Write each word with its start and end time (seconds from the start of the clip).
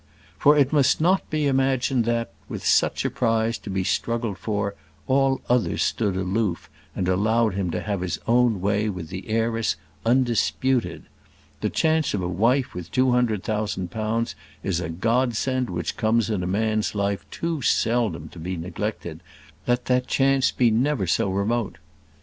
For 0.39 0.57
it 0.57 0.73
must 0.73 0.99
not 0.99 1.29
be 1.29 1.45
imagined 1.45 2.05
that, 2.05 2.31
with 2.49 2.65
such 2.65 3.05
a 3.05 3.09
prize 3.11 3.59
to 3.59 3.69
be 3.69 3.83
struggled 3.83 4.39
for, 4.39 4.73
all 5.05 5.41
others 5.47 5.83
stood 5.83 6.15
aloof 6.15 6.71
and 6.95 7.07
allowed 7.07 7.53
him 7.53 7.69
to 7.69 7.81
have 7.81 8.01
his 8.01 8.17
own 8.25 8.61
way 8.61 8.89
with 8.89 9.09
the 9.09 9.29
heiress, 9.29 9.75
undisputed. 10.03 11.03
The 11.59 11.69
chance 11.69 12.15
of 12.15 12.23
a 12.23 12.27
wife 12.27 12.73
with 12.73 12.89
two 12.89 13.11
hundred 13.11 13.43
thousand 13.43 13.91
pounds 13.91 14.33
is 14.63 14.79
a 14.79 14.89
godsend 14.89 15.69
which 15.69 15.97
comes 15.97 16.31
in 16.31 16.41
a 16.41 16.47
man's 16.47 16.95
life 16.95 17.23
too 17.29 17.61
seldom 17.61 18.27
to 18.29 18.39
be 18.39 18.57
neglected, 18.57 19.19
let 19.67 19.85
that 19.85 20.07
chance 20.07 20.49
be 20.49 20.71
never 20.71 21.05
so 21.05 21.29
remote. 21.29 21.77